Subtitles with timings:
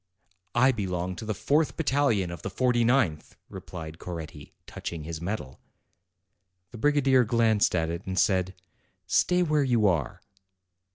[0.55, 5.61] "I belong to the fourth battalion of the forty ninth," replied Coretti, touching his medal.
[6.71, 8.55] The brigadier glanced at it, and said,
[9.05, 10.19] "Stay where you are."